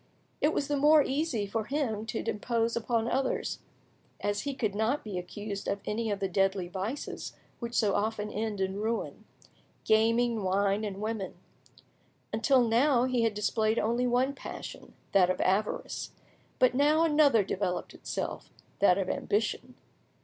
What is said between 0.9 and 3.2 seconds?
easy for him to impose on